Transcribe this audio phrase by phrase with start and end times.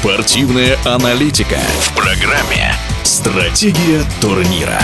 [0.00, 2.72] Спортивная аналитика в программе
[3.02, 4.78] «Стратегия турнира».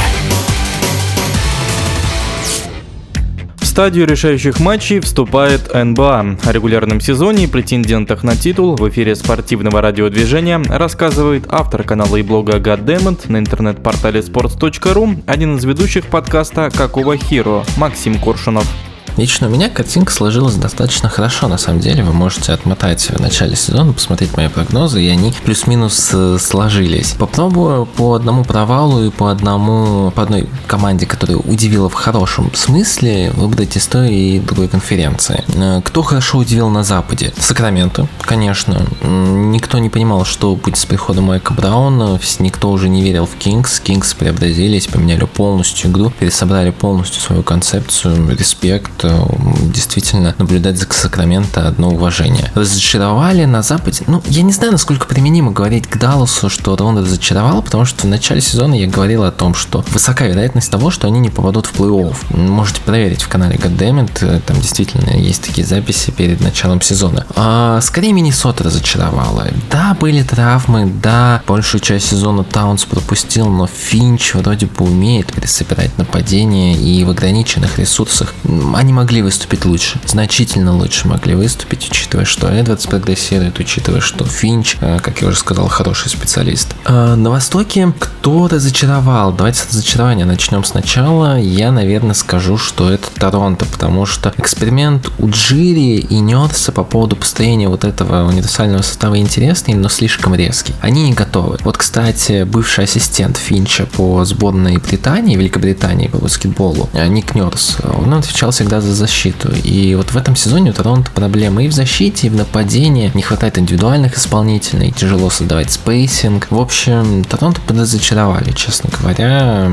[3.57, 6.37] В стадию решающих матчей вступает НБА.
[6.45, 12.23] О регулярном сезоне и претендентах на титул в эфире спортивного радиодвижения рассказывает автор канала и
[12.23, 18.67] блога Goddammit на интернет-портале sports.ru, один из ведущих подкаста «Какого Хиро» Максим Коршунов.
[19.17, 22.03] Лично у меня картинка сложилась достаточно хорошо, на самом деле.
[22.05, 27.15] Вы можете отмотать в начале сезона, посмотреть мои прогнозы, и они плюс-минус э, сложились.
[27.19, 33.31] Попробую по одному провалу и по одному, по одной команде, которая удивила в хорошем смысле,
[33.31, 35.45] выбрать истории другой конференции.
[35.55, 37.33] Э, кто хорошо удивил на Западе?
[37.39, 38.87] Сакраменто, конечно.
[39.03, 43.81] Никто не понимал, что будет с приходом Майка Брауна, никто уже не верил в Кингс.
[43.81, 51.91] Кингс преобразились, поменяли полностью игру, пересобрали полностью свою концепцию, респект, действительно наблюдать за Сакраменто одно
[51.91, 52.51] уважение.
[52.55, 54.05] Разочаровали на Западе.
[54.07, 58.11] Ну, я не знаю, насколько применимо говорить к Далласу, что он разочаровал, потому что в
[58.11, 61.75] начале сезона я говорил о том, что высока вероятность того, что они не попадут в
[61.75, 62.37] плей-офф.
[62.37, 67.27] Можете проверить в канале Goddammit, там действительно есть такие записи перед началом сезона.
[67.35, 69.47] А, скорее Миннесота разочаровала.
[69.71, 75.97] Да, были травмы, да, большую часть сезона Таунс пропустил, но Финч вроде бы умеет пересобирать
[75.99, 78.35] нападение и в ограниченных ресурсах
[78.75, 84.77] они могли выступить лучше, значительно лучше могли выступить, учитывая, что Эдвардс прогрессирует, учитывая, что Финч,
[84.81, 86.75] э, как я уже сказал, хороший специалист.
[86.85, 89.33] А на Востоке кто разочаровал?
[89.33, 91.39] Давайте с разочарования начнем сначала.
[91.39, 97.69] Я, наверное, скажу, что это Торонто, потому что эксперимент Уджири и Нерса по поводу построения
[97.69, 100.75] вот этого универсального состава интересный, но слишком резкий.
[100.81, 101.59] Они не готовы.
[101.65, 108.15] Вот, кстати, бывший ассистент Финча по сборной Британии, Великобритании по баскетболу, э, Ник Нерс, он
[108.15, 109.51] отвечал всегда за защиту.
[109.65, 113.11] И вот в этом сезоне у Торонто проблемы и в защите, и в нападении.
[113.15, 116.49] Не хватает индивидуальных исполнителей, тяжело создавать spacing.
[116.51, 119.71] В общем, Торонто подразочаровали, честно говоря.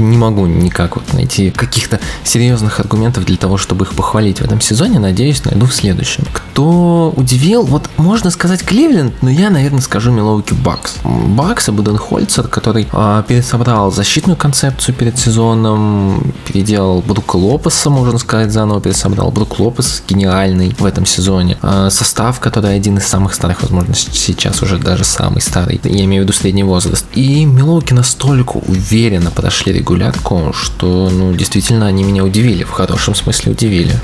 [0.00, 4.60] Не могу никак вот найти каких-то серьезных аргументов для того, чтобы их похвалить в этом
[4.60, 4.98] сезоне.
[4.98, 6.24] Надеюсь, найду в следующем.
[6.32, 7.62] Кто удивил?
[7.62, 10.96] Вот можно сказать Кливленд, но я, наверное, скажу Милоуки Бакс.
[11.04, 18.52] Бакс и Буденхольцер, который э, пересобрал защитную концепцию перед сезоном, переделал Брука Лопеса, можно сказать,
[18.52, 19.30] заново пересобрал.
[19.30, 21.58] Брук Лопес гениальный в этом сезоне.
[21.62, 25.80] А, состав, который один из самых старых, возможно, сейчас уже даже самый старый.
[25.84, 27.04] Я имею в виду средний возраст.
[27.14, 32.62] И Милоуки настолько уверенно подошли регулярку, что, ну, действительно, они меня удивили.
[32.62, 33.94] В хорошем смысле удивили.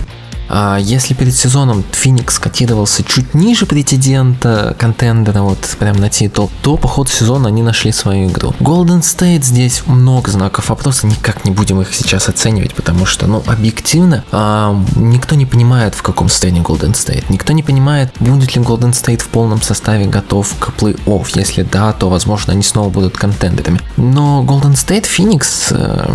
[0.49, 6.77] А если перед сезоном Феникс котировался чуть ниже претендента, контендера, вот прям на титул, то
[6.77, 8.55] по ходу сезона они нашли свою игру.
[8.61, 13.43] Golden State здесь много знаков вопроса, никак не будем их сейчас оценивать, потому что, ну,
[13.47, 17.25] объективно, а, никто не понимает, в каком состоянии Golden State.
[17.29, 21.27] Никто не понимает, будет ли Golden State в полном составе готов к плей-офф.
[21.35, 23.81] Если да, то, возможно, они снова будут контендерами.
[23.97, 26.09] Но Golden State, Phoenix, э,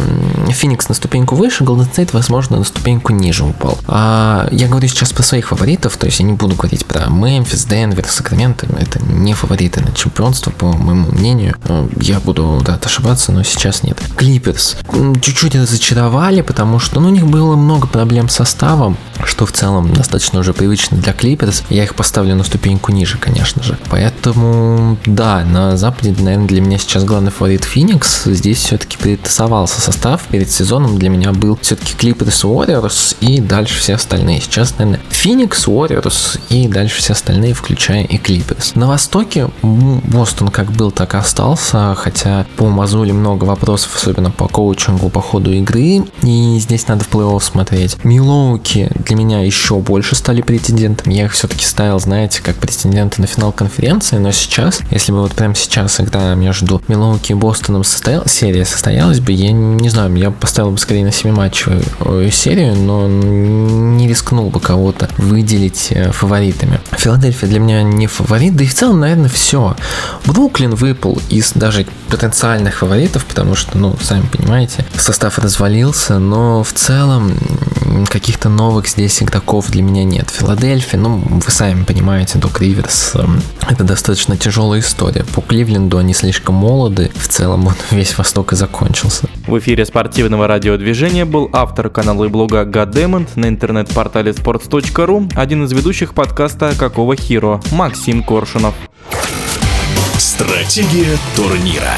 [0.50, 3.78] Phoenix на ступеньку выше, Golden State, возможно, на ступеньку ниже упал.
[3.88, 4.20] А,
[4.51, 8.05] я говорю сейчас про своих фаворитов, то есть я не буду говорить про Мемфис, Денвер,
[8.07, 8.67] Сакраменто.
[8.77, 11.55] Это не фавориты на чемпионство, по моему мнению.
[11.65, 13.97] А, я буду, да, ошибаться, но сейчас нет.
[14.17, 14.77] Клиперс
[15.21, 19.93] чуть-чуть разочаровали, потому что ну, у них было много проблем с составом, что в целом
[19.93, 21.63] достаточно уже привычно для Клиперс.
[21.69, 23.77] Я их поставлю на ступеньку ниже, конечно же.
[23.89, 28.23] Поэтому, да, на Западе, наверное, для меня сейчас главный фаворит Феникс.
[28.25, 30.23] Здесь все-таки перетасовался состав.
[30.29, 34.41] Перед сезоном для меня был все-таки Клиперс Warriors и дальше все остальные.
[34.41, 38.71] Сейчас, наверное, Phoenix, Warriors и дальше все остальные, включая и Clippers.
[38.75, 44.47] На Востоке Бостон как был, так и остался, хотя по Мазуле много вопросов, особенно по
[44.47, 48.03] коучингу, по ходу игры, и здесь надо в плей-офф смотреть.
[48.03, 51.13] Милоуки для меня еще больше стали претендентами.
[51.16, 55.33] Я их все-таки ставил, знаете, как претенденты на финал конференции, но сейчас, если бы вот
[55.33, 60.31] прямо сейчас игра между Милоуки и Бостоном состоялась, серия состоялась бы, я не знаю, я
[60.31, 66.13] поставил бы скорее на 7 матчевую э, серию, но не рискнул бы кого-то выделить э,
[66.13, 66.79] фаворитами.
[66.94, 69.75] Филадельфия для меня не фаворит, да и в целом, наверное, все.
[70.25, 76.71] Бруклин выпал из даже потенциальных фаворитов, потому что, ну, сами понимаете, состав развалился, но в
[76.71, 77.38] целом
[78.09, 80.30] каких-то новых здесь игроков для меня нет.
[80.30, 85.24] Филадельфия, ну, вы сами понимаете, Док Риверс, эм, это достаточно тяжелая история.
[85.33, 89.27] По Кливленду они слишком молоды, в целом вот весь Восток и закончился.
[89.48, 95.71] В эфире спортивного радиодвижения был автор канала и блога Goddammit на интернет-портале sports.ru, один из
[95.71, 98.75] ведущих подкаста «Какого Хиро» Максим Коршунов.
[100.18, 101.95] Стратегия турнира.